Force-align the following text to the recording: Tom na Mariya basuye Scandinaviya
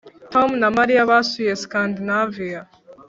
Tom 0.33 0.49
na 0.61 0.69
Mariya 0.77 1.09
basuye 1.11 1.51
Scandinaviya 1.63 2.61